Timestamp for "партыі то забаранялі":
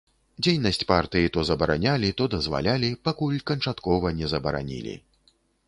0.91-2.09